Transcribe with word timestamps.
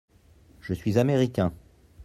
Je 0.61 0.73
suis 0.73 0.97
(américain). 0.97 1.53